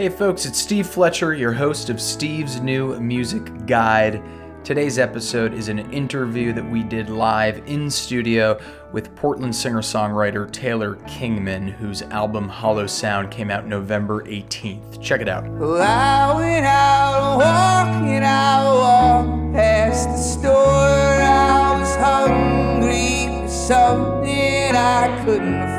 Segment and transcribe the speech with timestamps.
[0.00, 4.22] Hey folks, it's Steve Fletcher, your host of Steve's New Music Guide.
[4.64, 8.58] Today's episode is an interview that we did live in studio
[8.92, 15.02] with Portland singer songwriter Taylor Kingman, whose album Hollow Sound came out November 18th.
[15.02, 15.46] Check it out.
[15.46, 20.54] Well, I went out walking, I walked past the store.
[20.54, 25.69] I was hungry for something I couldn't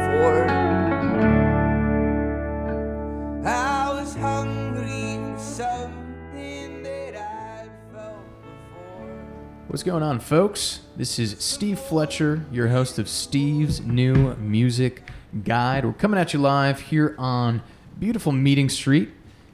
[9.71, 10.81] What's going on, folks?
[10.97, 15.01] This is Steve Fletcher, your host of Steve's New Music
[15.45, 15.85] Guide.
[15.85, 17.63] We're coming at you live here on
[17.97, 19.11] beautiful Meeting Street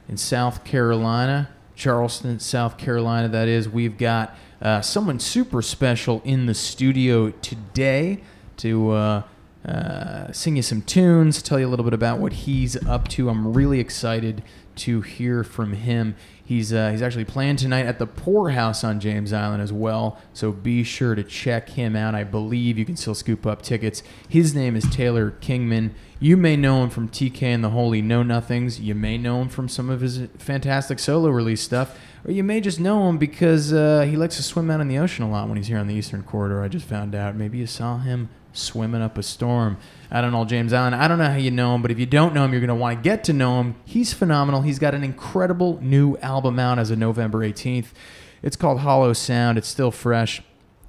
[0.08, 3.28] in South Carolina, Charleston, South Carolina.
[3.28, 8.20] That is, we've got uh, someone super special in the studio today
[8.56, 9.22] to uh,
[9.64, 13.28] uh, sing you some tunes, tell you a little bit about what he's up to.
[13.28, 14.42] I'm really excited
[14.76, 16.14] to hear from him.
[16.44, 20.18] He's uh, he's actually playing tonight at the Poorhouse on James Island as well.
[20.32, 22.14] So be sure to check him out.
[22.14, 24.02] I believe you can still scoop up tickets.
[24.28, 25.94] His name is Taylor Kingman.
[26.20, 28.80] You may know him from TK and the Holy Know Nothings.
[28.80, 32.60] You may know him from some of his fantastic solo release stuff, or you may
[32.60, 35.48] just know him because uh, he likes to swim out in the ocean a lot
[35.48, 36.62] when he's here on the Eastern Corridor.
[36.62, 37.34] I just found out.
[37.34, 39.78] Maybe you saw him swimming up a storm
[40.10, 40.94] I don't know James Island.
[40.94, 42.68] I don't know how you know him, but if you don't know him, you're going
[42.68, 43.74] to want to get to know him.
[43.84, 44.62] He's phenomenal.
[44.62, 47.88] He's got an incredible new album out as of November 18th.
[48.42, 49.58] It's called Hollow Sound.
[49.58, 50.42] It's still fresh.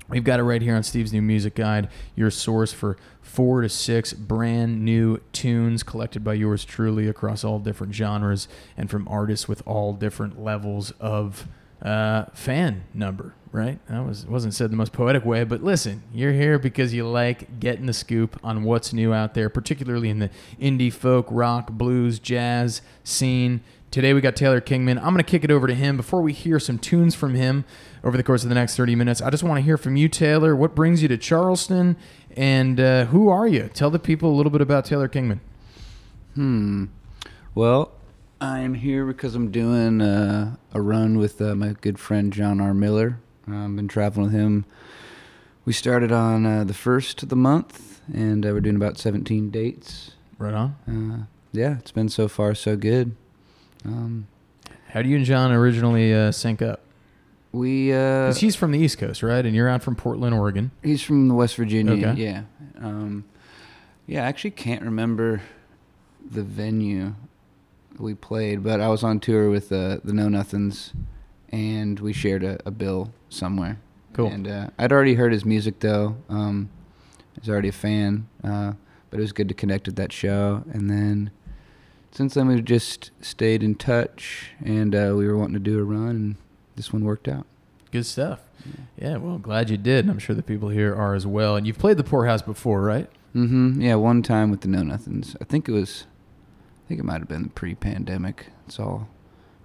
[0.07, 3.69] We've got it right here on Steve's New Music Guide, your source for four to
[3.69, 9.47] six brand new tunes collected by yours truly across all different genres and from artists
[9.47, 11.47] with all different levels of
[11.83, 13.79] uh, fan number, right?
[13.87, 17.59] That was wasn't said the most poetic way, but listen, you're here because you like
[17.59, 20.29] getting the scoop on what's new out there, particularly in the
[20.59, 23.61] indie folk, rock, blues, jazz scene.
[23.91, 24.99] Today we got Taylor Kingman.
[24.99, 27.65] I'm going to kick it over to him before we hear some tunes from him
[28.03, 29.19] over the course of the next 30 minutes.
[29.19, 30.55] I just want to hear from you, Taylor.
[30.55, 31.97] What brings you to Charleston,
[32.37, 33.67] and uh, who are you?
[33.73, 35.41] Tell the people a little bit about Taylor Kingman.
[36.35, 36.85] Hmm.
[37.55, 37.91] Well,
[38.39, 42.75] I'm here because I'm doing uh, a run with uh, my good friend John R.
[42.75, 43.19] Miller.
[43.53, 44.65] I've been traveling with him.
[45.65, 49.49] We started on uh, the first of the month, and uh, we're doing about 17
[49.51, 50.11] dates.
[50.37, 50.75] Right on.
[50.87, 53.15] Uh, yeah, it's been so far so good.
[53.85, 54.27] Um,
[54.89, 56.81] How do you and John originally uh, sync up?
[57.51, 59.45] we uh, Because he's from the East Coast, right?
[59.45, 60.71] And you're out from Portland, Oregon.
[60.83, 62.09] He's from West Virginia.
[62.09, 62.21] Okay.
[62.21, 62.43] Yeah.
[62.79, 63.25] Um,
[64.07, 65.41] yeah, I actually can't remember
[66.29, 67.15] the venue
[67.97, 70.93] we played, but I was on tour with uh, the Know Nothings,
[71.51, 73.79] and we shared a, a bill somewhere.
[74.13, 74.27] Cool.
[74.27, 76.17] And uh, I'd already heard his music though.
[76.29, 76.69] Um,
[77.35, 78.73] I was already a fan, uh,
[79.09, 80.63] but it was good to connect with that show.
[80.71, 81.31] And then
[82.11, 85.83] since then, we've just stayed in touch, and uh, we were wanting to do a
[85.83, 86.35] run, and
[86.75, 87.45] this one worked out.
[87.91, 88.41] Good stuff.
[88.97, 90.05] Yeah, well, glad you did.
[90.05, 91.55] And I'm sure the people here are as well.
[91.55, 93.09] And you've played the Poorhouse before, right?
[93.35, 93.81] Mm-hmm.
[93.81, 95.35] Yeah, one time with the Know Nothings.
[95.39, 96.05] I think it was.
[96.85, 98.47] I think it might have been pre-pandemic.
[98.65, 99.07] It's all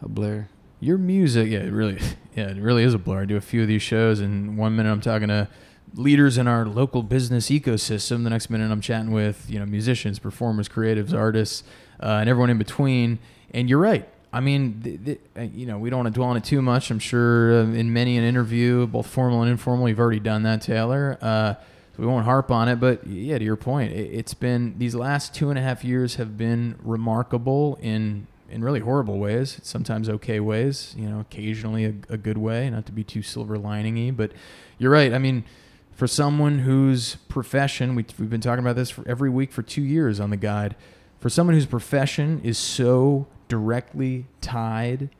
[0.02, 0.48] a blur.
[0.84, 1.98] Your music, yeah, it really,
[2.36, 3.22] yeah, it really is a blur.
[3.22, 5.48] I do a few of these shows, and one minute I'm talking to
[5.94, 8.22] leaders in our local business ecosystem.
[8.22, 11.64] The next minute I'm chatting with you know musicians, performers, creatives, artists,
[12.02, 13.18] uh, and everyone in between.
[13.54, 14.06] And you're right.
[14.30, 16.60] I mean, th- th- uh, you know, we don't want to dwell on it too
[16.60, 16.90] much.
[16.90, 20.60] I'm sure uh, in many an interview, both formal and informal, you've already done that,
[20.60, 21.16] Taylor.
[21.22, 24.74] Uh, so we won't harp on it, but yeah, to your point, it, it's been
[24.76, 29.60] these last two and a half years have been remarkable in in really horrible ways,
[29.62, 33.56] sometimes okay ways, you know, occasionally a, a good way, not to be too silver
[33.56, 34.32] liningy, but
[34.78, 35.12] you're right.
[35.12, 35.44] I mean,
[35.92, 39.82] for someone whose profession, we, we've been talking about this for every week for two
[39.82, 40.76] years on the guide,
[41.20, 45.10] for someone whose profession is so directly tied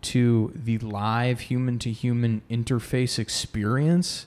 [0.00, 4.26] to the live human to human interface experience,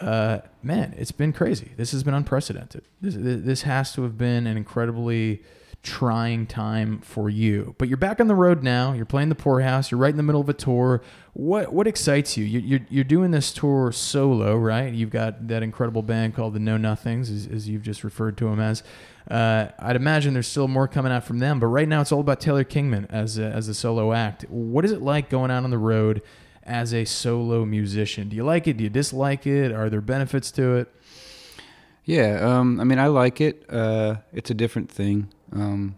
[0.00, 1.72] uh, man, it's been crazy.
[1.76, 2.82] This has been unprecedented.
[3.00, 5.42] This, this has to have been an incredibly
[5.82, 7.74] trying time for you.
[7.76, 8.92] But you're back on the road now.
[8.92, 9.90] You're playing the Poorhouse.
[9.90, 11.02] You're right in the middle of a tour.
[11.32, 12.44] What what excites you?
[12.44, 14.92] You're, you're, you're doing this tour solo, right?
[14.92, 18.44] You've got that incredible band called the Know Nothings, as, as you've just referred to
[18.44, 18.82] them as.
[19.30, 22.20] Uh, I'd imagine there's still more coming out from them, but right now it's all
[22.20, 24.44] about Taylor Kingman as a, as a solo act.
[24.48, 26.22] What is it like going out on the road
[26.64, 28.28] as a solo musician?
[28.28, 28.76] Do you like it?
[28.76, 29.72] Do you dislike it?
[29.72, 30.94] Are there benefits to it?
[32.04, 33.64] Yeah, um, I mean, I like it.
[33.70, 35.28] Uh, it's a different thing.
[35.52, 35.96] Um,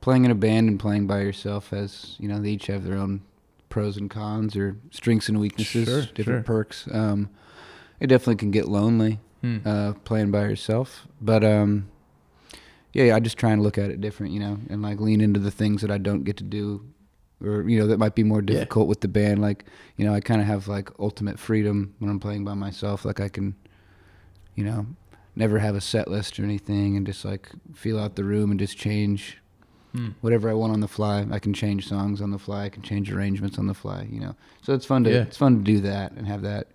[0.00, 2.96] playing in a band and playing by yourself has, you know, they each have their
[2.96, 3.22] own
[3.68, 6.42] pros and cons or strengths and weaknesses, Sure, different sure.
[6.42, 6.86] perks.
[6.92, 7.30] Um,
[8.00, 9.58] it definitely can get lonely Hmm.
[9.64, 11.88] uh, playing by yourself, but um,
[12.92, 15.20] yeah, yeah, I just try and look at it different, you know, and like lean
[15.20, 16.82] into the things that I don't get to do,
[17.42, 18.46] or you know, that might be more Yeah.
[18.54, 19.40] difficult with the band.
[19.42, 19.64] Like,
[19.96, 23.04] you know, I kind of have like ultimate freedom when I'm playing by myself.
[23.04, 23.54] Like, I can,
[24.54, 24.86] you know,
[25.36, 28.58] never have a set list or anything, and just like feel out the room and
[28.60, 29.38] just change
[29.92, 30.08] Hmm.
[30.22, 31.24] whatever I want on the fly.
[31.30, 32.64] I can change songs on the fly.
[32.64, 34.08] I can change arrangements on the fly.
[34.10, 35.20] You know, so it's fun to Yeah.
[35.22, 36.66] it's fun to do that and have that.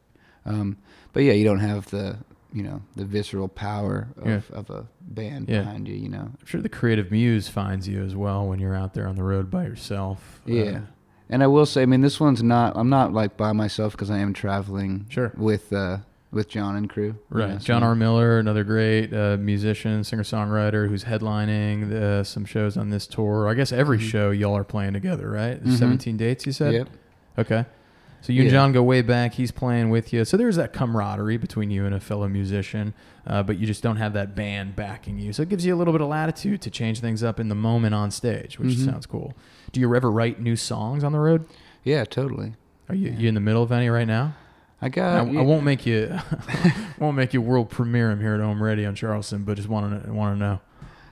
[0.46, 0.78] Um,
[1.12, 2.18] but yeah, you don't have the
[2.54, 4.42] you know the visceral power of, Yeah.
[4.58, 5.60] of a band Yeah.
[5.60, 5.96] behind you.
[5.96, 9.06] You know, I'm sure the creative muse finds you as well when you're out there
[9.08, 10.42] on the road by yourself.
[10.48, 10.80] Uh, Yeah.
[11.30, 12.74] And I will say, I mean, this one's not.
[12.76, 15.06] I'm not like by myself because I am traveling.
[15.10, 15.32] Sure.
[15.38, 15.98] With uh,
[16.32, 17.16] with John and crew.
[17.30, 17.54] Right.
[17.62, 17.96] so- John R.
[17.96, 23.48] Miller, another great uh, musician, singer songwriter who's headlining uh, some shows on this tour.
[23.48, 24.02] I guess every Mhm.
[24.10, 25.64] show y'all are playing together, right?
[25.64, 25.78] Mhm.
[25.78, 26.74] 17 dates, you said?
[26.74, 26.90] Yep.
[27.40, 27.66] Okay.
[28.22, 29.36] So you and John go way back.
[29.36, 30.26] He's playing with you.
[30.26, 32.94] So there's that camaraderie between you and a fellow musician,
[33.26, 35.32] uh, but you just don't have that band backing you.
[35.32, 37.56] So it gives you a little bit of latitude to change things up in the
[37.56, 38.86] moment on stage, which Mhm.
[38.92, 39.34] sounds cool.
[39.72, 41.46] Do you ever write new songs on the road?
[41.86, 42.56] Yeah, totally.
[42.90, 43.18] Are you, Yeah.
[43.20, 44.34] you in the middle of any right now?
[44.82, 45.28] I I, got.
[45.28, 46.18] I won't make you
[47.00, 50.04] won't make you world premiere him here at Ohm Radio on Charleston, but just want
[50.04, 50.60] to want to know.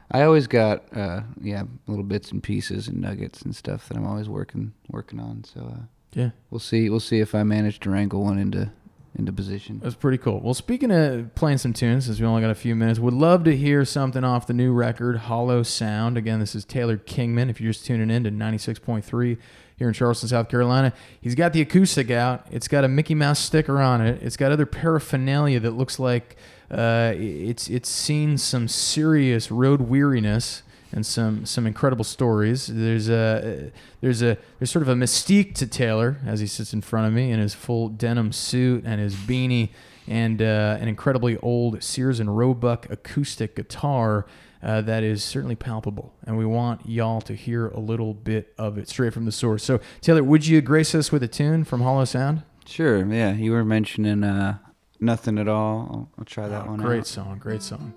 [0.09, 0.83] I always got.
[0.95, 5.19] Uh, yeah, little bits and pieces and nuggets and stuff that I'm always working working
[5.19, 5.43] on.
[5.43, 5.81] So uh,
[6.13, 6.89] Yeah, we'll see.
[6.89, 8.71] We'll see if I manage to wrangle one into
[9.17, 9.79] into position.
[9.83, 10.39] that's pretty cool.
[10.39, 13.43] Well, speaking of playing some tunes, since we only got a few minutes, would love
[13.45, 16.17] to hear something off the new record, Hollow Sound.
[16.17, 17.49] Again, this is Taylor Kingman.
[17.49, 19.37] If you're just tuning in to 96.3
[19.77, 22.45] here in Charleston, South Carolina, he's got the acoustic out.
[22.51, 24.21] It's got a Mickey Mouse sticker on it.
[24.21, 26.35] It's got other paraphernalia that looks like
[26.69, 32.67] uh, it's it's seen some serious road weariness and some some incredible stories.
[32.67, 36.81] There's a there's a there's sort of a mystique to Taylor as he sits in
[36.81, 39.69] front of me in his full denim suit and his beanie
[40.07, 44.25] and uh, an incredibly old Sears and Roebuck acoustic guitar.
[44.63, 48.79] Uh, that is certainly palpable, and we want y'all to hear a little bit of
[48.79, 49.63] it straight from the source.
[49.63, 52.41] So, Taylor, would you grace us with a tune from Hollow Sound?
[52.65, 53.05] Sure.
[53.05, 54.57] Yeah, you were mentioning uh,
[54.99, 55.77] nothing at all.
[55.91, 57.07] I'll, I'll try that Oh, one great out.
[57.07, 57.93] song, great song.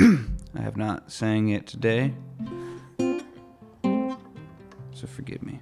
[0.54, 2.14] I have not sang it today,
[4.92, 5.60] so forgive me.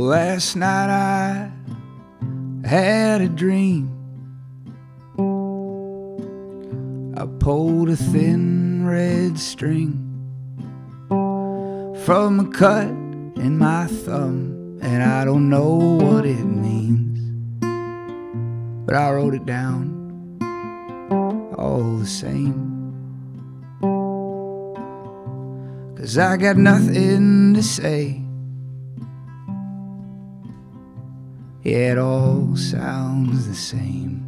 [0.00, 1.52] Last night I
[2.66, 3.90] had a dream.
[7.14, 10.00] I pulled a thin red string
[12.06, 17.60] from a cut in my thumb, and I don't know what it means.
[18.86, 20.38] But I wrote it down
[21.58, 22.70] all the same.
[25.94, 28.19] Cause I got nothing to say.
[31.70, 34.26] It all sounds the same.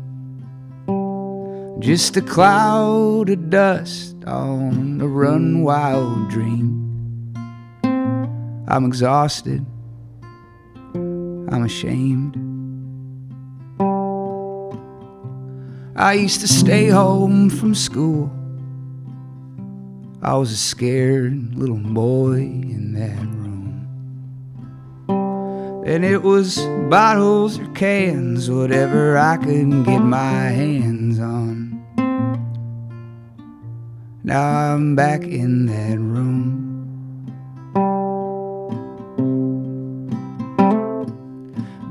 [1.80, 7.34] Just a cloud of dust on a run wild dream.
[8.68, 9.66] I'm exhausted.
[10.94, 12.36] I'm ashamed.
[15.96, 18.30] I used to stay home from school.
[20.22, 23.41] I was a scared little boy in that room.
[25.84, 26.58] And it was
[26.88, 31.72] bottles or cans, whatever I could get my hands on.
[34.22, 36.70] Now I'm back in that room.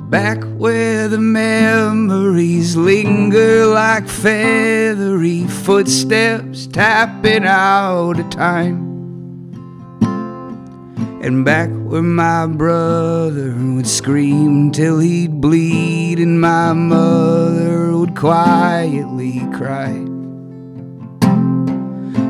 [0.09, 8.90] Back where the memories linger like feathery footsteps tapping out of time.
[11.23, 19.39] And back where my brother would scream till he'd bleed, and my mother would quietly
[19.53, 19.91] cry.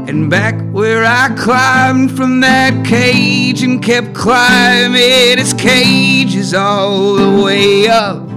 [0.10, 7.41] And back where I climbed from that cage and kept climbing its cages all the
[7.45, 8.27] way up.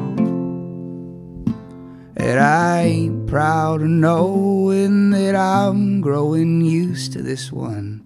[2.17, 8.04] And I ain't proud of knowing that I'm growing used to this one.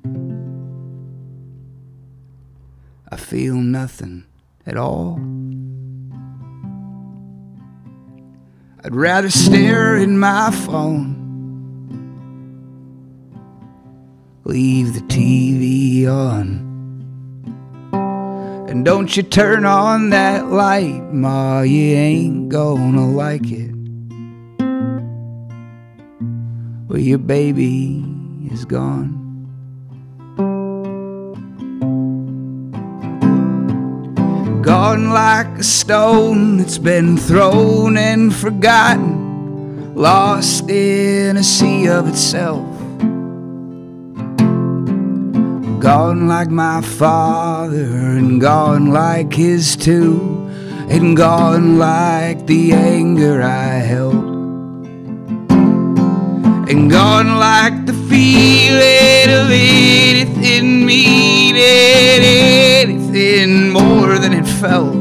[3.10, 4.26] I feel nothing
[4.66, 5.18] at all.
[8.84, 11.16] I'd rather stare at my phone.
[14.44, 16.66] Leave the TV on.
[18.68, 23.74] And don't you turn on that light, Ma, you ain't gonna like it.
[26.88, 28.04] Well, your baby
[28.52, 29.17] is gone.
[34.88, 42.66] Gone like a stone that's been thrown and forgotten, lost in a sea of itself.
[45.78, 47.85] Gone like my father,
[48.16, 50.49] and gone like his too,
[50.88, 54.25] and gone like the anger I held.
[56.71, 61.28] And gone like the feeling of anything meaning
[63.18, 63.88] anything more
[64.18, 64.94] than it felt.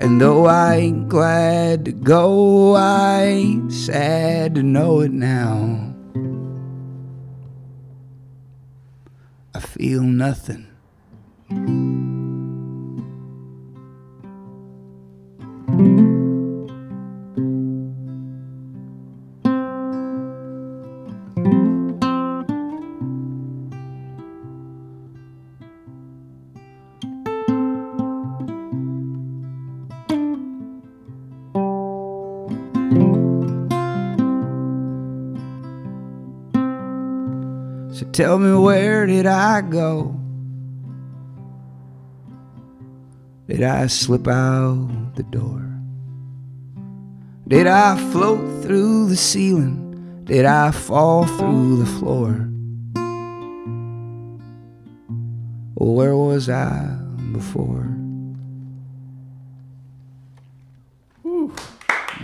[0.00, 5.94] And though I ain't glad to go, I ain't sad to know it now.
[9.54, 10.66] I feel nothing.
[38.18, 40.12] Tell me, where did I go?
[43.46, 45.62] Did I slip out the door?
[47.46, 50.24] Did I float through the ceiling?
[50.24, 52.32] Did I fall through the floor?
[55.76, 56.98] Where was I
[57.30, 57.86] before?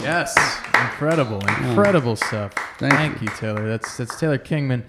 [0.01, 0.35] Yes,
[0.75, 2.53] incredible, incredible stuff.
[2.79, 3.29] Thank Thank, you.
[3.29, 3.69] Taylor.
[3.69, 4.85] That's that's Taylor Kingman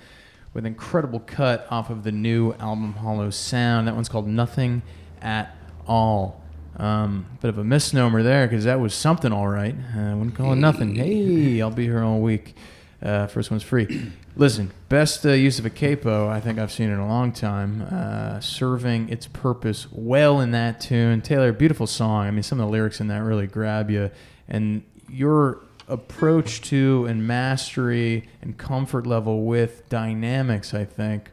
[0.55, 3.87] with incredible cut off of the new album Hollow Sound.
[3.87, 4.81] That one's called Nothing
[5.21, 6.41] at All.
[6.77, 9.75] Um, bit of a misnomer there because that was something all right.
[9.95, 10.95] Uh, I wouldn't call it nothing.
[10.95, 12.55] Hey, I'll be here all week.
[13.03, 14.11] Uh, first one's free.
[14.37, 17.81] Listen, best uh, use of a capo I think I've seen in a long time.
[17.91, 21.21] Uh, serving its purpose well in that tune.
[21.21, 22.27] Taylor, beautiful song.
[22.27, 24.09] I mean, some of the lyrics in that really grab you,
[24.47, 31.31] and your approach to and mastery and comfort level with dynamics, I think,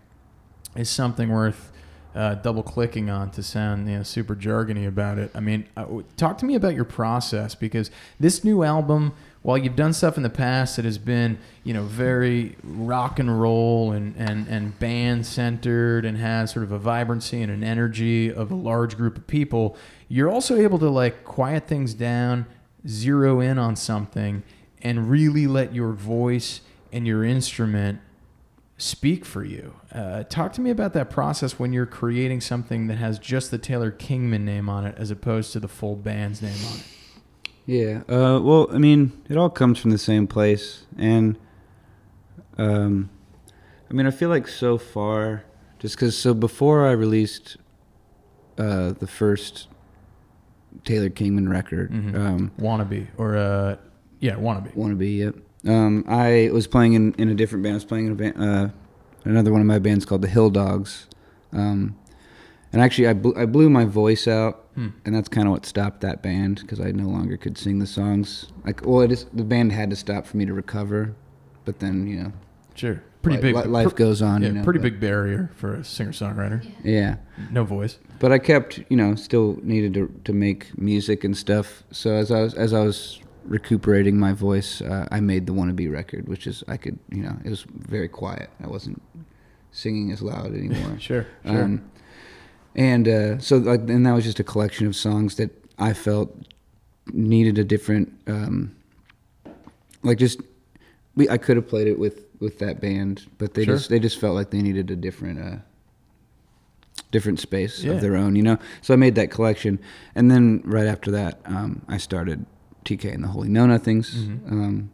[0.77, 1.73] is something worth
[2.15, 5.31] uh, double clicking on to sound you know, super jargony about it.
[5.35, 7.91] I mean, uh, talk to me about your process because
[8.21, 11.83] this new album, while you've done stuff in the past that has been you know
[11.85, 17.43] very rock and roll and and and band centered and has sort of a vibrancy
[17.43, 19.77] and an energy of a large group of people,
[20.09, 22.47] you're also able to like quiet things down,
[22.87, 24.43] zero in on something,
[24.81, 26.61] and really let your voice
[26.93, 28.01] and your instrument
[28.77, 29.75] speak for you.
[29.93, 33.59] Uh, talk to me about that process when you're creating something that has just the
[33.59, 36.85] Taylor Kingman name on it as opposed to the full band's name on it.
[37.65, 37.99] Yeah.
[38.09, 41.39] Uh, well, I mean, it all comes from the same place, and
[42.59, 43.09] um,
[43.89, 45.45] I mean, I feel like so far,
[45.79, 47.57] just because so before I released
[48.59, 49.69] uh, the first
[50.85, 52.15] Taylor Kingman record, Mhm.
[52.17, 53.77] um, Wannabe or uh,
[54.21, 54.75] yeah, wannabe.
[54.75, 55.37] Wannabe, yep.
[55.67, 57.75] Um, I was playing in, in a different band.
[57.75, 58.69] I was playing in a band, uh,
[59.25, 61.07] another one of my bands called the Hill Dogs.
[61.53, 61.97] Um,
[62.73, 64.89] and actually, I, bl- I blew my voice out, Hmm.
[65.05, 67.87] and that's kind of what stopped that band because I no longer could sing the
[67.87, 68.47] songs.
[68.65, 71.15] Like, well, it is, the band had to stop for me to recover,
[71.65, 72.33] but then you know,
[72.75, 73.57] Sure, pretty li- big.
[73.57, 74.43] li- life pr- goes on.
[74.43, 76.65] Yeah, you know, pretty but- big barrier for a singer songwriter.
[76.85, 77.17] Yeah,
[77.51, 77.99] No voice.
[78.19, 81.83] but I kept, you know, still needed to to make music and stuff.
[81.91, 85.91] So as I was as I was recuperating my voice, uh, I made the Wannabe
[85.93, 88.51] record, which is I could, you know, it was very quiet.
[88.63, 89.03] I wasn't
[89.73, 90.97] singing as loud anymore.
[91.01, 91.63] Sure, sure.
[91.65, 91.83] Um,
[92.77, 96.31] and uh, so, like, and that was just a collection of songs that I felt
[97.13, 98.75] needed a different, um,
[100.03, 100.41] like, just
[101.17, 101.29] we.
[101.29, 103.77] I could have played it with with that band, but they Sure.
[103.77, 105.57] just they just felt like they needed a different, uh,
[107.11, 107.93] different space Yeah.
[107.93, 108.59] of their own, you know.
[108.83, 109.79] So I made that collection,
[110.15, 112.45] and then right after that, um, I started
[112.85, 114.27] TK and the Holy Know Nothings.
[114.27, 114.53] Mhm.
[114.53, 114.91] Um,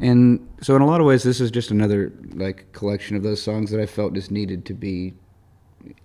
[0.00, 3.42] and so in a lot of ways this is just another like collection of those
[3.42, 5.12] songs that i felt just needed to be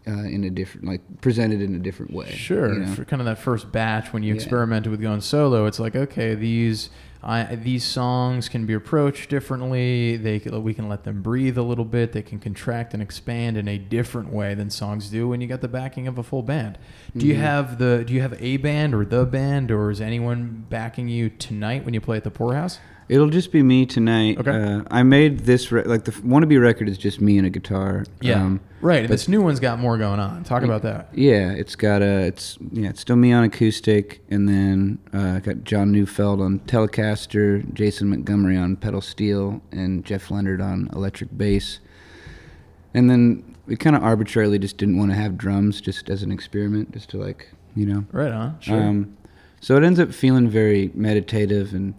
[0.07, 2.73] uh, in a different like presented in a different way Sure.
[2.73, 2.93] you know?
[2.93, 4.35] For kind of that first batch when you Yeah.
[4.35, 6.89] experimented with going solo, it's like, okay, these
[7.21, 10.15] I, these songs can be approached differently.
[10.15, 12.13] They we can let them breathe a little bit.
[12.13, 15.59] They can contract and expand in a different way than songs do when you got
[15.59, 16.77] the backing of a full band.
[17.17, 17.39] Do you Mhm.
[17.39, 21.29] have the Do you have a band or the band or is anyone backing you
[21.29, 22.79] tonight when you play at the Poorhouse?
[23.09, 24.37] It'll just be me tonight.
[24.37, 24.51] Okay.
[24.51, 28.05] Uh, I made this re- like the wannabe record is just me and a guitar.
[28.31, 29.01] Um, right.
[29.01, 30.43] But- this new one's got more going on.
[30.43, 31.09] Talk about that.
[31.11, 35.39] Yeah, it's got a it's yeah, it's still me on acoustic, and then uh, I
[35.39, 41.35] got John Neufeld on Telecaster, Jason Montgomery on pedal steel, and Jeff Leonard on electric
[41.35, 41.79] bass.
[42.93, 46.31] And then we kind of arbitrarily just didn't want to have drums, just as an
[46.31, 48.05] experiment, just to like you know.
[48.11, 48.59] Right on.
[48.59, 48.79] Sure.
[48.79, 49.17] Um,
[49.61, 51.95] so it ends up feeling very meditative and.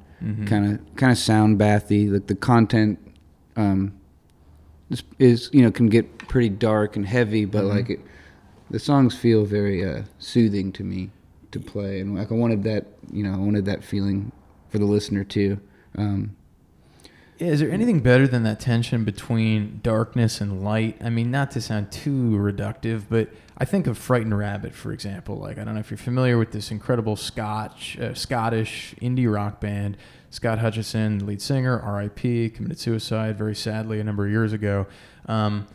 [0.47, 2.09] Kind of kind of sound bathy.
[2.09, 2.99] Like the content
[3.57, 3.93] um,
[4.91, 7.69] is, is you know can get pretty dark and heavy, but Mhm.
[7.71, 8.01] like it,
[8.71, 11.11] the songs feel very uh, soothing to me
[11.53, 14.33] to play, and like I wanted that you know I wanted that feeling
[14.69, 15.59] for the listener too.
[15.97, 16.37] Um,
[17.41, 20.99] is there anything better than that tension between darkness and light?
[21.03, 25.37] I mean, not to sound too reductive, but I think of Frightened Rabbit, for example.
[25.37, 29.59] Like, I don't know if you're familiar with this incredible Scotch, uh, Scottish indie rock
[29.59, 29.97] band.
[30.29, 34.87] Scott Hutchison, lead singer, R.I.P., committed suicide very sadly a number of years ago.
[35.27, 35.67] Um,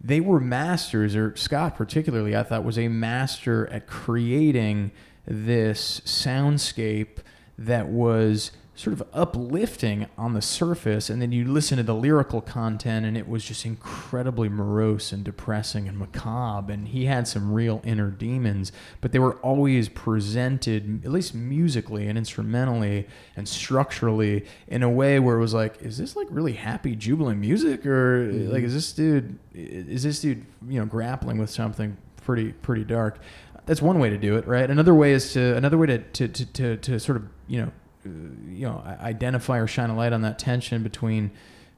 [0.00, 4.90] they were masters, or Scott particularly, I thought was a master at creating
[5.26, 7.18] this soundscape
[7.58, 12.40] that was sort of uplifting on the surface, and then you listen to the lyrical
[12.40, 16.72] content, and it was just incredibly morose and depressing and macabre.
[16.72, 22.08] And he had some real inner demons, but they were always presented, at least musically
[22.08, 26.54] and instrumentally and structurally, in a way where it was like, is this like really
[26.54, 28.52] happy, jubilant music, or mm-hmm.
[28.52, 33.20] like is this dude, is this dude, you know, grappling with something pretty pretty dark?
[33.66, 34.68] That's one way to do it, right?
[34.68, 37.70] Another way is to another way to to to, to, to sort of you know
[38.04, 41.30] you know identify or shine a light on that tension between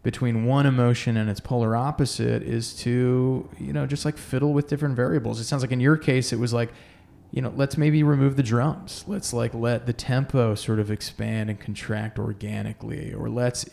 [0.03, 4.69] between one emotion and its polar opposite is to you know just like fiddle with
[4.69, 5.41] different variables.
[5.41, 6.73] It sounds like in your case it was like
[7.31, 9.05] you know let's maybe remove the drums.
[9.07, 13.69] Let's like let the tempo sort of expand and contract organically or let's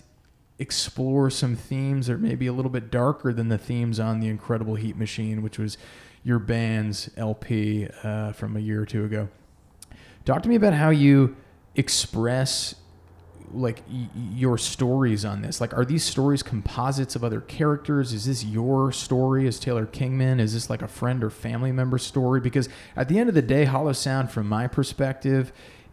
[0.59, 4.75] explore some themes that maybe a little bit darker than the themes on the incredible
[4.75, 5.77] heat machine which was
[6.23, 9.29] your band's lp uh, from a year or two ago.
[10.25, 11.35] Talk to me about how you
[11.75, 12.75] express
[13.51, 15.61] like y- your stories on this?
[15.61, 18.13] Like are these stories composites of other characters?
[18.13, 20.39] Is this your story as taylor kingman?
[20.39, 22.39] Is this like a friend or family member story?
[22.39, 25.51] Because at the end of the day hollow sound from my perspective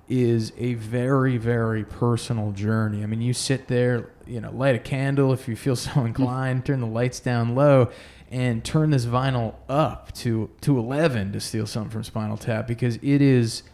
[0.08, 3.02] is a very very personal journey.
[3.02, 6.64] I mean you sit there you know light a candle if you feel so inclined
[6.66, 7.90] turn the lights down low
[8.30, 12.96] and turn this vinyl up to to 11 to steal something from spinal tap because
[12.96, 13.64] it is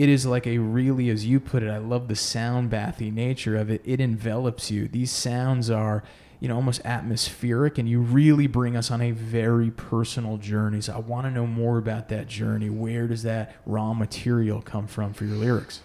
[0.00, 3.54] it is like a really, as you put it, I love the sound bathy nature
[3.54, 3.82] of it.
[3.84, 4.88] It envelops you.
[4.88, 6.02] These sounds are,
[6.40, 10.80] you know, almost atmospheric, and you really bring us on a very personal journey.
[10.80, 12.70] So I want to know more about that journey.
[12.70, 15.82] Where does that raw material come from for your lyrics?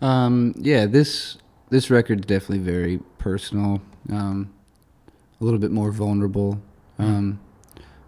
[0.00, 1.36] Um, yeah, this
[1.68, 4.52] this record's definitely very personal, um,
[5.40, 6.62] a little bit more vulnerable.
[6.96, 7.40] Um,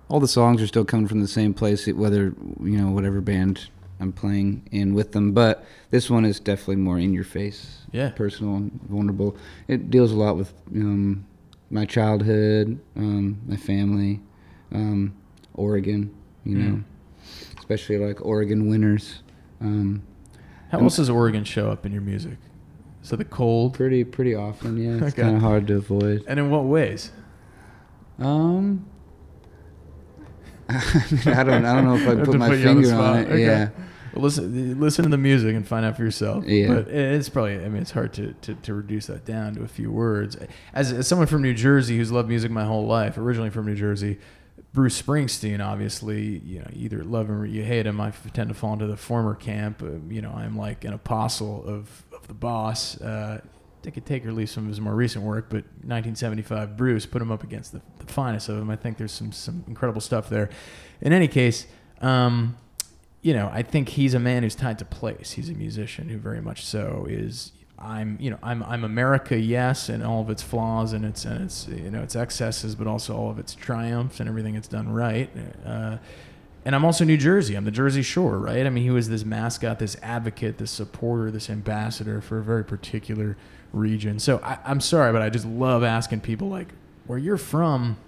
[0.08, 3.68] all the songs are still coming from the same place, whether you know whatever band
[4.00, 5.32] I'm playing in with them.
[5.32, 8.10] But this one is definitely more in your face, Yeah.
[8.10, 9.36] personal and vulnerable.
[9.68, 11.24] It deals a lot with um,
[11.70, 14.20] my childhood, um, my family,
[14.72, 15.14] um,
[15.54, 16.10] Oregon.
[16.44, 16.84] You know, Mm.
[17.58, 19.22] especially like Oregon winters.
[19.60, 20.02] Um,
[20.70, 22.36] How else does Oregon show up in your music?
[23.02, 24.94] So the cold, Pretty pretty often, yeah.
[24.96, 25.22] It's Okay.
[25.22, 26.24] kind of hard to avoid.
[26.26, 27.12] and in what ways?
[28.18, 28.84] Um,
[30.68, 32.94] I, mean, I don't I don't know if I put my put you on finger
[32.94, 33.26] on, it.
[33.28, 33.40] Okay.
[33.40, 33.68] Yeah.
[34.14, 36.44] Well, listen, listen to the music and find out for yourself.
[36.44, 36.68] Yeah.
[36.68, 39.68] But it's probably, I mean, it's hard to, to, to reduce that down to a
[39.68, 40.36] few words.
[40.72, 43.74] As, as someone from New Jersey who's loved music my whole life, originally from New
[43.74, 44.20] Jersey,
[44.72, 48.00] Bruce Springsteen, obviously, you know, either love him or you hate him.
[48.00, 49.82] I tend to fall into the former camp.
[49.82, 53.00] Uh, you know, I'm like an apostle of, of the boss.
[53.00, 53.40] Uh,
[53.86, 57.20] I could take or leave some of his more recent work, but 1975 Bruce put
[57.20, 58.70] him up against the, the finest of them.
[58.70, 60.50] I think there's some some incredible stuff there.
[61.00, 61.66] In any case,
[62.00, 62.56] um,
[63.24, 65.32] you know, I think he's a man who's tied to place.
[65.32, 67.52] He's a musician who very much so is.
[67.78, 71.44] I'm, you know, I'm, I'm America, yes, and all of its flaws and its, and
[71.44, 74.92] its, you know, its excesses, but also all of its triumphs and everything it's done
[74.92, 75.30] right.
[75.64, 75.96] Uh,
[76.64, 77.54] and I'm also New Jersey.
[77.54, 78.66] I'm the Jersey Shore, right?
[78.66, 82.64] I mean, he was this mascot, this advocate, this supporter, this ambassador for a very
[82.64, 83.36] particular
[83.72, 84.18] region.
[84.18, 86.68] So I, I'm sorry, but I just love asking people like,
[87.06, 87.98] where you're from,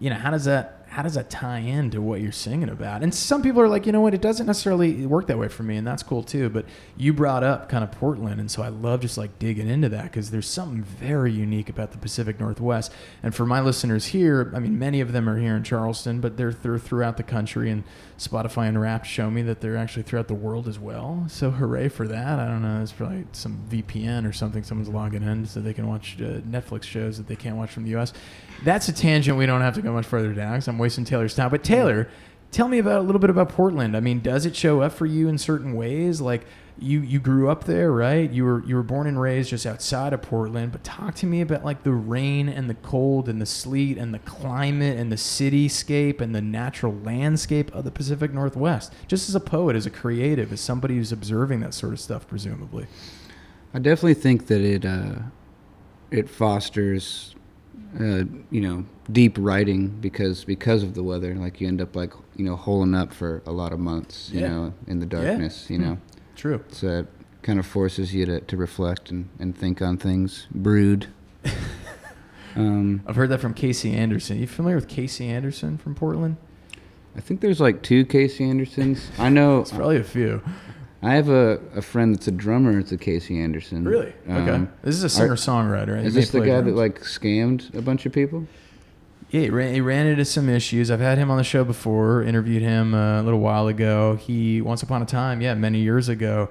[0.00, 3.02] you know, how does that how does that tie into what you're singing about?
[3.02, 5.62] And some people are like, you know what, it doesn't necessarily work that way for
[5.62, 6.48] me, and that's cool too.
[6.48, 6.64] But
[6.96, 10.04] you brought up kind of Portland, and so I love just like digging into that
[10.04, 12.92] because there's something very unique about the Pacific Northwest.
[13.22, 16.36] And for my listeners here, I mean, many of them are here in Charleston, but
[16.36, 17.84] they're they're throughout the country, and
[18.18, 21.26] Spotify and Rap show me that they're actually throughout the world as well.
[21.28, 22.38] So hooray for that!
[22.38, 25.88] I don't know, it's probably some VPN or something someone's logging in so they can
[25.88, 28.12] watch uh, Netflix shows that they can't watch from the U.S.
[28.64, 31.34] That's a tangent we don't have to go much further down because I'm wasting Taylor's
[31.34, 31.50] time.
[31.50, 32.08] But Taylor,
[32.50, 33.96] tell me about a little bit about Portland.
[33.96, 36.20] I mean, does it show up for you in certain ways?
[36.20, 36.46] Like
[36.78, 38.30] you you grew up there, right?
[38.30, 40.72] You were you were born and raised just outside of Portland.
[40.72, 44.12] But talk to me about like the rain and the cold and the sleet and
[44.12, 48.92] the climate and the cityscape and the natural landscape of the Pacific Northwest.
[49.06, 52.26] Just as a poet, as a creative, as somebody who's observing that sort of stuff,
[52.26, 52.86] presumably.
[53.72, 55.16] I definitely think that it uh,
[56.10, 57.35] it fosters
[58.00, 61.34] uh, you know deep writing because because of the weather.
[61.34, 64.30] Like you end up like you know holing up for a lot of months.
[64.32, 64.48] You Yeah.
[64.48, 65.66] know in the darkness.
[65.68, 65.76] yeah.
[65.76, 65.98] You know
[66.34, 66.62] True.
[66.68, 67.06] so it
[67.42, 71.06] kind of forces you to, to reflect and, and think on things, brood.
[72.56, 74.38] um, I've heard that from Casey Anderson.
[74.38, 76.36] You familiar with Casey Anderson from Portland?
[77.16, 79.10] I think there's like two Casey Andersons.
[79.18, 79.60] I know.
[79.60, 80.42] It's probably a few.
[81.02, 82.78] I have a, a friend that's a drummer.
[82.78, 83.84] It's a Casey Anderson.
[83.84, 84.12] Really?
[84.28, 84.50] Okay.
[84.50, 86.02] Um, This is a singer songwriter.
[86.02, 88.46] Is this the guy that like scammed a bunch of people?
[89.30, 90.90] Yeah, he ran, he ran into some issues.
[90.90, 92.22] I've had him on the show before.
[92.22, 94.16] Interviewed him uh, a little while ago.
[94.16, 96.48] He once upon a time, yeah, many years ago,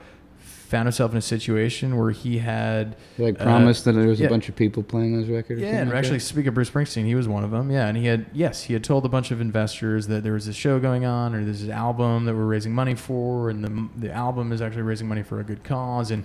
[0.65, 4.19] found himself in a situation where he had He like uh, promised that there was
[4.19, 4.27] yeah.
[4.27, 5.61] a bunch of people playing those records.
[5.61, 6.25] Yeah, and like actually, that?
[6.25, 7.71] speaking of Bruce Springsteen, he was one of them.
[7.71, 10.47] Yeah, and he had yes, he had told a bunch of investors that there was
[10.47, 14.07] this show going on, or there's this album that we're raising money for, and the
[14.07, 16.11] the album is actually raising money for a good cause.
[16.11, 16.23] And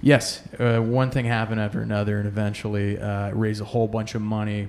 [0.00, 4.22] yes, uh, one thing happened after another, and eventually uh, raised a whole bunch of
[4.22, 4.68] money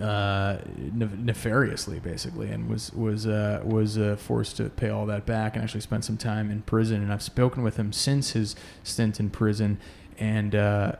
[0.00, 5.54] uh, nefariously, basically, and was was uh, was uh, forced to pay all that back,
[5.54, 7.02] and actually spent some time in prison.
[7.02, 9.78] And I've spoken with him since his stint in prison,
[10.18, 10.92] and uh,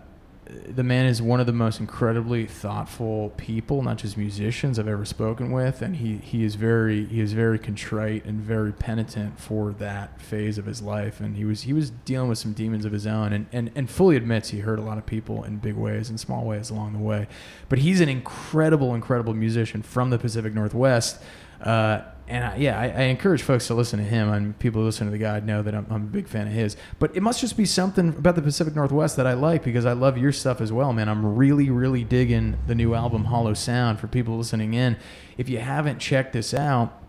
[0.68, 5.04] the man is one of the most incredibly thoughtful people, not just musicians I've ever
[5.04, 9.72] spoken with, and he, he is very he is very contrite and very penitent for
[9.74, 12.92] that phase of his life, and he was he was dealing with some demons of
[12.92, 15.74] his own, and, and, and fully admits he hurt a lot of people in big
[15.74, 17.28] ways and small ways along the way,
[17.68, 21.22] but he's an incredible incredible musician from the Pacific Northwest.
[21.60, 24.33] Uh, and I, yeah, I, I encourage folks to listen to him.
[24.33, 26.53] And people who listen to the guy know that I'm, I'm a big fan of
[26.53, 26.77] his.
[26.99, 29.93] But it must just be something about the Pacific Northwest that I like because I
[29.93, 31.09] love your stuff as well, man.
[31.09, 34.97] I'm really, really digging the new album Hollow Sound for people listening in.
[35.37, 36.99] If you haven't checked this out,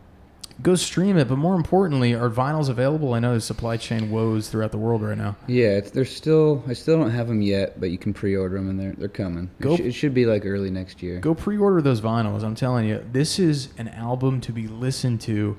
[0.62, 1.28] go stream it.
[1.28, 3.14] But more importantly, are vinyls available?
[3.14, 5.36] I know there's supply chain woes throughout the world right now.
[5.48, 6.64] Yeah, it's, they're still.
[6.68, 9.50] I still don't have them yet, but you can pre-order them, and they're they're coming.
[9.60, 11.20] Go- It, sh- it should be like early next year.
[11.20, 12.44] Go pre-order those vinyls.
[12.44, 15.58] I'm telling you, this is an album to be listened to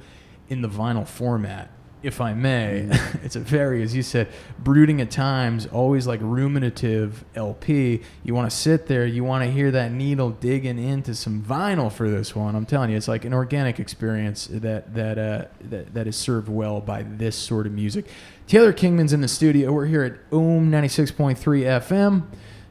[0.48, 1.70] in the vinyl format,
[2.02, 2.88] if I may.
[3.22, 8.02] it's a very, as you said, brooding at times, always like ruminative LP.
[8.24, 11.90] You want to sit there, you want to hear that needle digging into some vinyl
[11.90, 12.56] for this one.
[12.56, 16.48] I'm telling you, it's like an organic experience that that uh, that, that is served
[16.48, 18.06] well by this sort of music.
[18.46, 19.72] Taylor Kingman's in the studio.
[19.72, 22.24] We're here at Ohm 96.3 FM.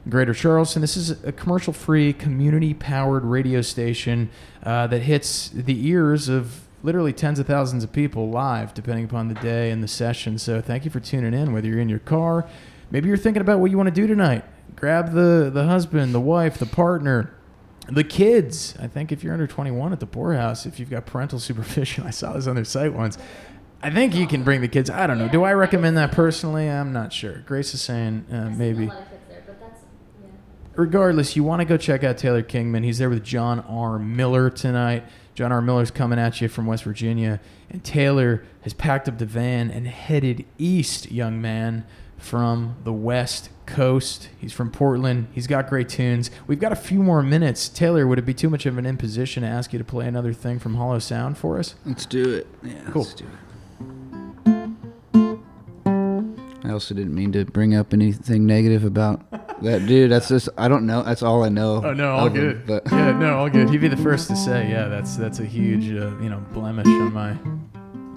[0.08, 0.82] Greater Charleston.
[0.82, 4.30] This is a commercial free, community powered radio station
[4.64, 9.28] uh, that hits the ears of literally tens of thousands of people live, depending upon
[9.28, 10.38] the day and the session.
[10.38, 12.46] So thank you for tuning in, whether you're in your car,
[12.90, 14.44] maybe you're thinking about what you want to do tonight.
[14.76, 17.34] Grab the, the husband, the wife, the partner,
[17.88, 18.74] the kids.
[18.80, 22.10] I think if you're under 21 at the poorhouse, if you've got parental supervision, I
[22.10, 23.18] saw this on their site once.
[23.84, 24.90] I think you can bring the kids.
[24.90, 25.28] I don't know.
[25.28, 26.68] Do I recommend that personally?
[26.68, 27.38] I'm not sure.
[27.38, 29.80] Grace is saying uh, maybe A lot of kids there, but that's
[30.22, 30.28] yeah.
[30.76, 32.84] regardless, you want to go check out Taylor Kingman.
[32.84, 33.98] He's there with John R.
[33.98, 35.04] Miller tonight.
[35.34, 35.62] John R.
[35.62, 37.40] Miller's coming at you from West Virginia,
[37.70, 41.84] and Taylor has packed up the van and headed east, young man,
[42.18, 44.28] from the West Coast.
[44.38, 45.28] He's from Portland.
[45.32, 46.30] He's got great tunes.
[46.46, 47.68] We've got a few more minutes.
[47.68, 50.32] Taylor, would it be too much of an imposition to ask you to play another
[50.32, 51.74] thing from Hollow Sound for us?
[51.86, 52.46] Let's do it.
[52.62, 53.02] Yeah, Cool.
[53.02, 53.30] let's do it.
[56.72, 59.30] I also didn't mean to bring up anything negative about
[59.62, 60.10] that dude.
[60.10, 61.02] That's just I don't know.
[61.02, 61.82] That's all I know.
[61.84, 62.66] Oh no, all of him, good.
[62.66, 63.68] but yeah, no, all good.
[63.68, 66.86] He'd be the first to say, yeah, that's that's a huge, uh, you know, blemish
[66.86, 67.34] on my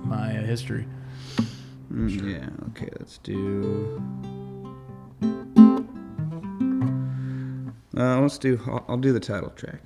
[0.05, 0.87] my uh, history.
[1.91, 2.49] Mm, yeah.
[2.69, 4.01] Okay, let's do.
[7.97, 8.61] Uh, let's do.
[8.67, 9.81] I'll, I'll do the title track.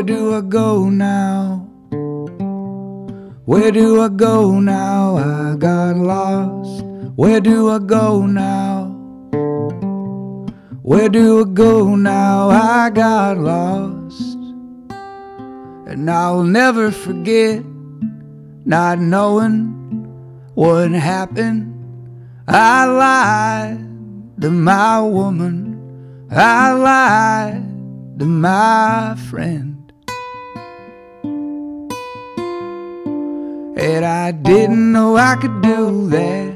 [0.00, 1.68] Where do I go now?
[3.44, 5.18] Where do I go now?
[5.18, 6.82] I got lost.
[7.16, 8.86] Where do I go now?
[10.80, 12.48] Where do I go now?
[12.48, 14.38] I got lost.
[15.86, 17.62] And I'll never forget
[18.64, 19.66] not knowing
[20.54, 21.76] what happened.
[22.48, 26.26] I lied to my woman.
[26.30, 29.79] I lied to my friend.
[33.80, 36.54] And I didn't know I could do that.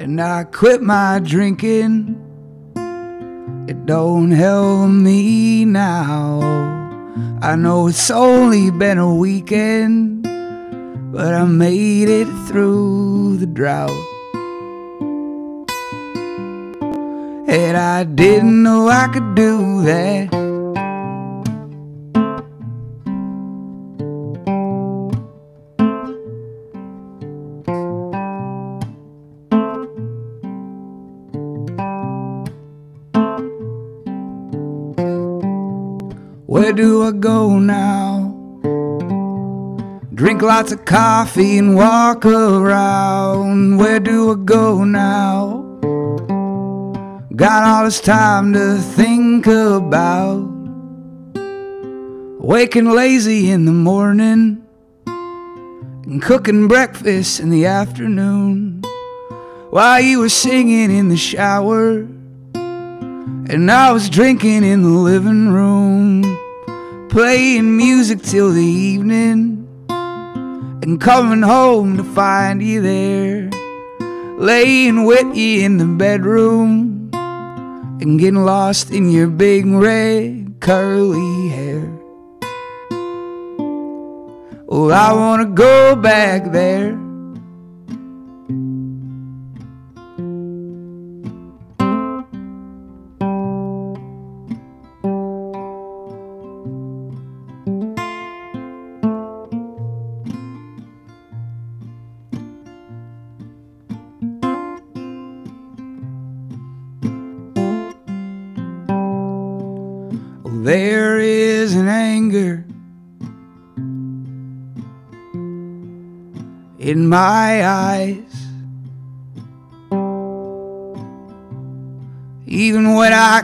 [0.00, 2.16] And I quit my drinking.
[3.68, 6.87] It don't help me now.
[7.40, 10.22] I know it's only been a weekend,
[11.12, 13.90] but I made it through the drought.
[17.48, 20.47] And I didn't know I could do that.
[36.68, 38.28] Where do I go now?
[40.12, 43.78] Drink lots of coffee and walk around.
[43.78, 45.62] Where do I go now?
[47.34, 50.46] Got all this time to think about.
[52.38, 54.62] Waking lazy in the morning
[55.06, 58.82] and cooking breakfast in the afternoon
[59.70, 62.06] while you were singing in the shower.
[62.52, 66.24] And I was drinking in the living room,
[67.08, 73.50] playing music till the evening, and coming home to find you there,
[74.38, 81.90] laying with you in the bedroom, and getting lost in your big red curly hair.
[84.68, 86.52] Oh, I wanna go back.
[86.52, 87.07] There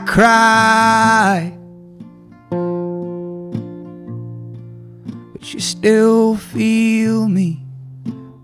[0.05, 1.51] cry,
[5.31, 7.65] but you still feel me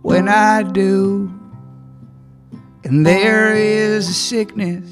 [0.02, 1.32] when I do.
[2.84, 4.90] And there is a sickness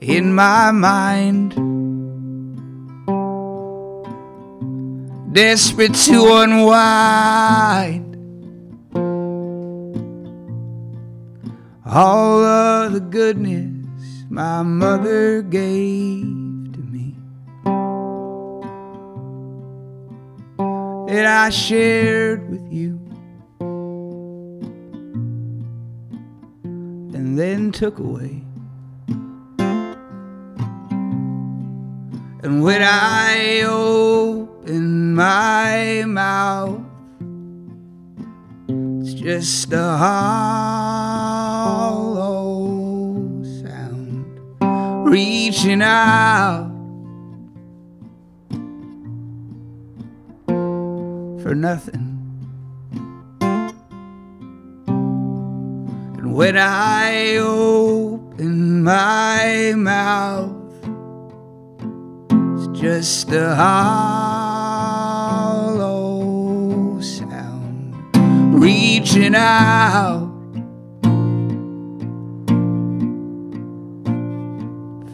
[0.00, 1.54] in my mind.
[5.34, 7.35] Desperate to unwind
[11.96, 13.72] all of the goodness
[14.28, 16.20] my mother gave
[16.74, 17.16] to me.
[21.08, 23.00] That I shared with you.
[27.14, 28.42] And then took away.
[32.42, 36.82] And when I open my mouth,
[38.68, 41.15] it's just a hollow
[45.06, 46.66] reaching out
[50.48, 52.02] for nothing.
[56.18, 60.50] And when I open my mouth,
[62.58, 63.80] it's just a hollow
[67.00, 67.94] sound
[68.60, 70.25] reaching out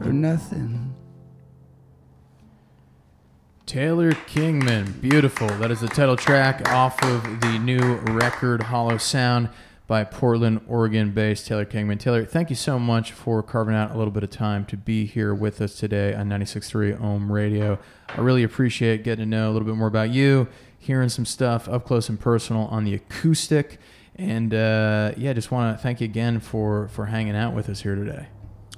[0.03, 0.95] for nothing.
[3.67, 5.47] Taylor Kingman, beautiful.
[5.47, 9.49] That is the title track off of the new record Hollow Sound
[9.87, 11.99] by Portland, Oregon based Taylor Kingman.
[11.99, 15.07] Taylor, thank you so much for carving out a little bit of time to be
[15.07, 17.79] here with us today on 96.3 Ohm Radio.
[18.09, 21.69] I really appreciate getting to know a little bit more about you, hearing some stuff
[21.69, 23.79] up close and personal on the acoustic.
[24.17, 27.83] And uh, yeah, just want to thank you again for, for hanging out with us
[27.83, 28.27] here today.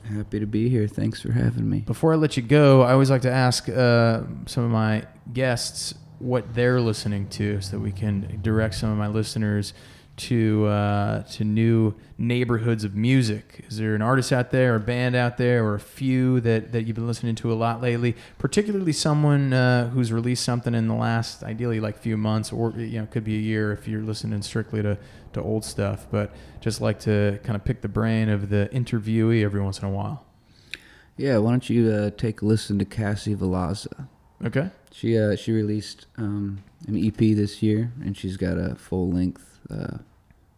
[0.04, 0.86] Happy to be here.
[0.86, 1.80] Thanks for having me.
[1.80, 5.94] Before I let you go, I always like to ask uh, some of my guests
[6.18, 9.72] what they're listening to so that we can direct some of my listeners
[10.16, 13.64] to uh, to new neighborhoods of music.
[13.68, 16.72] Is there an artist out there, or a band out there, or a few that,
[16.72, 18.16] that you've been listening to a lot lately?
[18.38, 23.00] Particularly someone uh, who's released something in the last, ideally, like few months, or you
[23.00, 24.96] know, could be a year if you're listening strictly to,
[25.32, 26.06] to old stuff.
[26.10, 29.88] But just like to kind of pick the brain of the interviewee every once in
[29.88, 30.24] a while.
[31.16, 34.08] Yeah, why don't you uh, take a listen to Kassi Valazza?
[34.44, 34.70] Okay.
[34.92, 39.58] She uh, she released um, an EP this year, and she's got a full length
[39.70, 39.98] uh,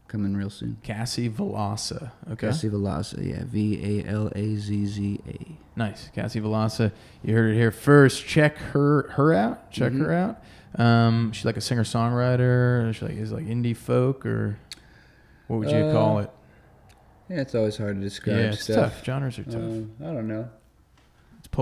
[0.09, 0.79] coming real soon.
[0.85, 2.11] Kassi Valazza.
[2.33, 2.49] Okay.
[2.49, 5.57] Kassi Valazza, yeah, V A L A Z Z A.
[5.79, 6.93] Nice, Kassi Valazza.
[7.23, 8.27] You heard it here first.
[8.27, 9.71] Check her her out.
[9.71, 10.05] Check Mhm.
[10.07, 10.43] her out.
[10.81, 12.95] Um, she's like a singer songwriter.
[12.95, 14.59] She like is like indie folk or
[15.47, 16.31] what would you Uh, call it?
[17.29, 18.95] Yeah, it's always hard to describe Yeah, it's stuff.
[18.95, 19.05] tough.
[19.05, 19.55] Genres are tough.
[19.57, 20.49] Um, I don't know.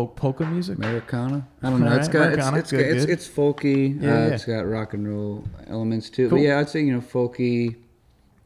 [0.03, 0.79] It's polka music.
[0.79, 1.47] Americana.
[1.63, 1.95] I don't know.
[1.97, 4.01] It's got Americana, it's it's, good, got, it's it's folky.
[4.03, 4.35] Yeah, uh, yeah.
[4.35, 6.29] It's got rock and roll elements too.
[6.29, 6.39] Cool.
[6.39, 7.77] But yeah, I'd say you know folky,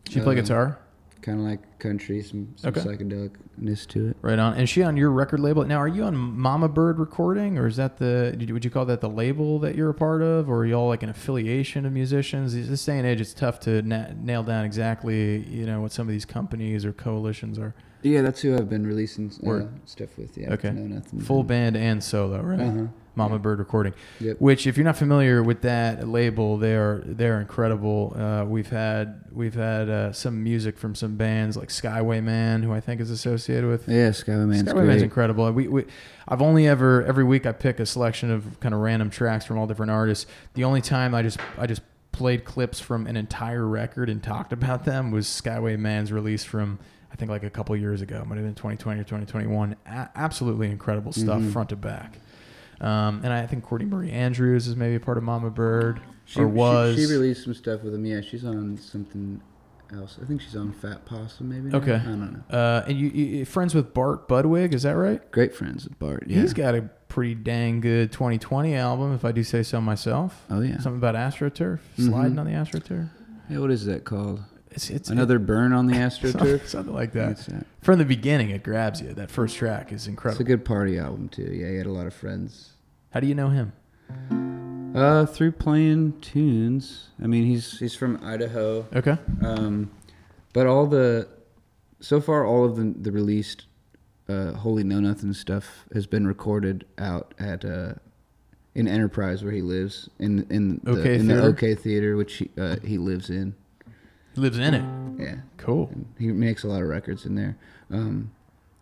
[0.08, 0.78] She play um, guitar.
[1.22, 2.80] kind of like country, some, some Okay.
[2.80, 4.16] psychedelicness to it.
[4.20, 4.54] Right on.
[4.54, 5.76] And is she on your record label now?
[5.78, 8.34] Are you on Mama Bird Recording, or is that the?
[8.52, 11.02] Would you call that the label that you're a part of, or are y'all like
[11.02, 12.54] an affiliation of musicians?
[12.54, 16.06] This day and age, it's tough to na- nail down exactly, you know, what some
[16.08, 17.74] of these companies or coalitions are.
[18.02, 20.36] Yeah, that's who I've been releasing uh, stuff with.
[20.38, 20.52] Yeah.
[20.52, 20.70] Okay.
[20.70, 21.00] No.
[21.22, 22.60] Full band and solo, right?
[22.60, 22.86] Uh huh.
[23.16, 23.38] Mama Yeah.
[23.38, 23.94] Bird Recording.
[24.20, 24.36] Yep.
[24.40, 28.14] Which, if you're not familiar with that label, they are they're incredible.
[28.16, 32.72] Uh, we've had we've had uh, some music from some bands like Skyway Man, who
[32.72, 33.88] I think is associated with.
[33.88, 34.86] Yeah, Skywayman's Skyway great.
[34.86, 35.50] Man's incredible.
[35.52, 35.84] We, we
[36.28, 39.58] I've only ever every week I pick a selection of kind of random tracks from
[39.58, 40.26] all different artists.
[40.54, 41.82] The only time I just I just
[42.12, 46.78] played clips from an entire record and talked about them was Skyway Man's release from
[47.12, 48.22] I think like a couple years ago.
[48.26, 49.76] Might have been 2020 or 2021.
[49.86, 51.52] A- absolutely incredible stuff Mhm.
[51.52, 52.18] front to back.
[52.80, 56.40] Um, and I think Courtney Marie Andrews is maybe a part of Mama Bird She,
[56.40, 56.96] or was.
[56.96, 58.04] She, she released some stuff with him.
[58.06, 59.40] Yeah, she's on something
[59.92, 60.18] else.
[60.22, 61.70] I think she's on Fat Possum, maybe.
[61.70, 61.78] now?
[61.78, 61.94] Okay.
[61.96, 62.56] I don't know.
[62.56, 65.28] uh, and you, you friends with Bart Budwig, is that right?
[65.32, 66.24] Great friends with Bart.
[66.28, 66.42] Yeah.
[66.42, 70.44] He's got a pretty dang good 2020 album, if I do say so myself.
[70.50, 70.74] oh yeah.
[70.78, 72.40] Something about AstroTurf, sliding Mhm.
[72.40, 73.08] on the AstroTurf.
[73.48, 73.58] Yeah.
[73.58, 74.42] What is that called?
[74.70, 76.66] It's, it's Another burn on the it- AstroTurf.
[76.66, 77.46] something like that.
[77.80, 79.14] From the beginning, it grabs you.
[79.14, 80.40] That first track is incredible.
[80.40, 81.50] It's a good party album too.
[81.52, 82.72] Yeah, he had a lot of friends.
[83.10, 83.72] How do you know him?
[84.94, 87.08] Uh, through playing tunes.
[87.22, 88.86] I mean, he's he's from Idaho.
[88.94, 89.16] Okay.
[89.44, 89.90] Um,
[90.52, 91.28] but all the
[92.00, 93.66] so far all of the the released
[94.28, 97.94] uh, Holy Know Nothing stuff has been recorded out at uh,
[98.74, 101.48] in Enterprise where he lives in in the, OK in the Theater?
[101.48, 103.54] OK Theater, which he, uh, he lives in.
[104.38, 104.84] He lives in it.
[105.20, 105.88] Yeah, Cool.
[105.92, 107.56] and he makes a lot of records in there.
[107.90, 108.30] Um,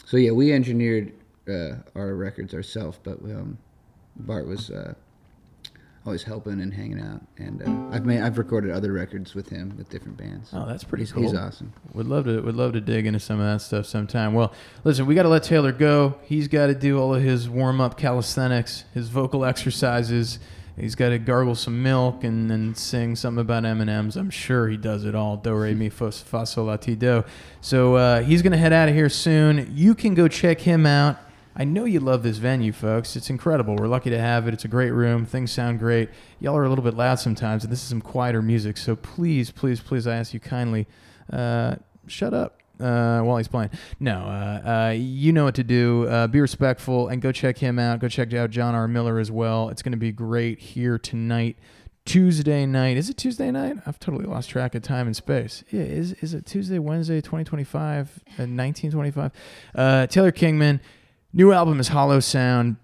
[0.05, 1.15] so yeah, we engineered
[1.49, 3.57] uh, our records ourselves, but um,
[4.17, 4.93] Bart was uh,
[6.05, 9.75] always helping and hanging out, and uh, I've made I've recorded other records with him
[9.79, 10.51] with different bands.
[10.53, 11.23] Oh, that's pretty he's, cool.
[11.23, 11.73] he's awesome.
[11.95, 14.35] Would love to would love to dig into some of that stuff sometime.
[14.35, 14.53] Well,
[14.85, 16.17] listen, we got to let Taylor go.
[16.25, 20.39] He's got to do all of his warm up calisthenics, his vocal exercises.
[20.79, 24.17] He's got to gargle some milk and then sing something about M and M's.
[24.17, 25.37] I'm sure he does it all.
[25.39, 27.25] Do re mi fa sol la ti do.
[27.63, 29.71] So uh, he's gonna head out of here soon.
[29.75, 31.17] You can go check him out.
[31.59, 33.17] I know you love this venue, folks.
[33.17, 33.77] It's incredible.
[33.77, 34.53] We're lucky to have it.
[34.53, 35.25] It's a great room.
[35.25, 36.11] Things sound great.
[36.39, 38.77] Y'all are a little bit loud sometimes, and this is some quieter music.
[38.77, 40.87] So please, please, please, I ask you kindly,
[41.33, 43.71] uh, shut up uh, while he's playing.
[44.01, 46.07] No, uh, uh, you know what to do.
[46.09, 48.01] Uh, be respectful and go check him out.
[48.01, 48.89] Go check out John R.
[48.89, 49.69] Miller as well.
[49.69, 51.57] It's going to be great here tonight.
[52.05, 52.97] Tuesday night.
[52.97, 53.79] Is it Tuesday night?
[53.85, 55.65] I've totally lost track of time and space.
[55.71, 59.33] Yeah, is is it Tuesday, Wednesday, 2025, uh, 1925?
[59.75, 60.81] Uh, Taylor Kingman,
[61.33, 62.77] new album is Hollow Sound.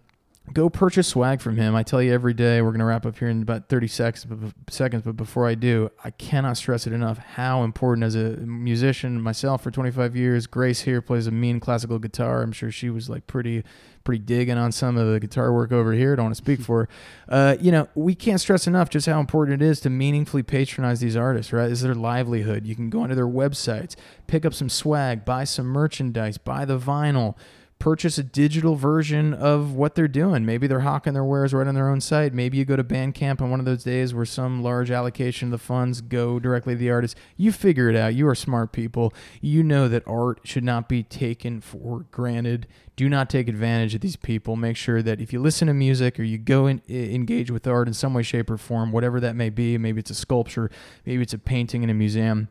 [0.53, 1.75] Go purchase swag from him.
[1.75, 2.61] I tell you every day.
[2.61, 4.25] We're gonna wrap up here in about 30 seconds.
[4.25, 8.37] But seconds, but before I do, I cannot stress it enough how important as a
[8.39, 10.49] musician myself for 25 years.
[10.49, 12.43] Grace here plays a mean classical guitar.
[12.43, 13.63] I'm sure she was like pretty
[14.05, 16.17] pretty digging on some of the guitar work over here.
[16.17, 16.89] Don't want to speak for her.
[17.29, 21.01] Uh, you know, we can't stress enough just how important it is to meaningfully patronize
[21.01, 21.69] these artists, right?
[21.69, 22.67] This is their livelihood.
[22.67, 23.95] You can go onto their websites,
[24.27, 27.37] pick up some swag, buy some merchandise, buy the vinyl,
[27.83, 30.47] purchase a digital version of what they're doing.
[30.47, 32.33] Maybe they're hawking their wares right on their own site.
[32.33, 35.51] Maybe you go to Bandcamp on one of those days where some large allocation of
[35.51, 37.17] the funds go directly to the artist.
[37.37, 38.15] You figure it out.
[38.15, 39.13] You are smart people.
[39.41, 42.69] You know that art should not be taken for granted.
[42.95, 44.55] Do not take advantage of these people.
[44.55, 47.89] Make sure that if you listen to music or you go and engage with art
[47.89, 50.71] in some way, shape, or form, whatever that may be, maybe it's a sculpture,
[51.05, 52.47] maybe it's a painting in a museum,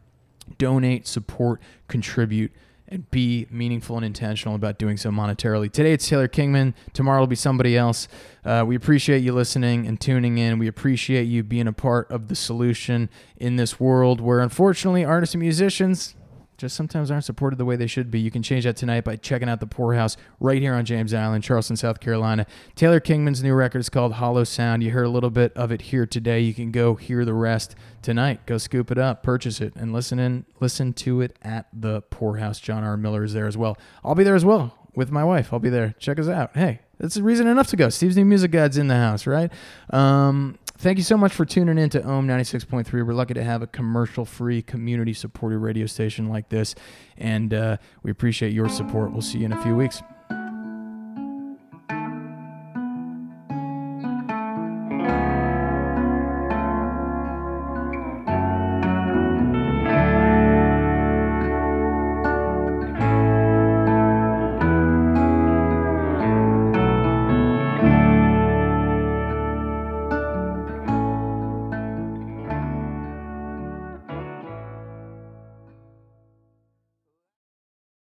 [0.58, 2.52] donate, support, contribute
[2.92, 5.72] and be meaningful and intentional about doing so monetarily.
[5.72, 6.76] Today it's Taylor Kingman.
[6.92, 8.10] Tomorrow it'll be somebody else.
[8.44, 10.60] Uh, we appreciate you listening and tuning in.
[10.60, 15.34] We appreciate you being a part of the solution in this world where, unfortunately, artists
[15.34, 16.16] and musicians
[16.62, 18.20] just sometimes aren't supported the way they should be.
[18.20, 21.14] You can change that tonight by checking out the Pour House right here on James
[21.14, 22.46] Island, Charleston, South Carolina.
[22.76, 24.84] Taylor Kingman's new record is called Hollow Sound.
[24.84, 26.40] You heard a little bit of it here today.
[26.40, 28.46] You can go hear the rest tonight.
[28.46, 30.46] Go scoop it up, purchase it, and listen in.
[30.60, 32.60] Listen to it at the Pour House.
[32.60, 32.96] John R.
[32.96, 33.78] Miller is there as well.
[34.04, 35.52] I'll be there as well with my wife.
[35.52, 35.96] I'll be there.
[35.98, 36.56] Check us out.
[36.56, 37.90] Hey, that's a reason enough to go.
[37.90, 39.52] Steve's new music guide's in the house, right?
[39.90, 42.92] Um, Thank you so much for tuning in to Ohm 96.3.
[42.92, 46.74] We're lucky to have a commercial free, community supported radio station like this,
[47.18, 49.12] and uh, we appreciate your support.
[49.12, 50.02] We'll see you in a few weeks.